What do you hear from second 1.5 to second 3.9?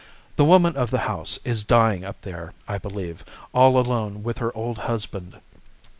dying up there, I believe, all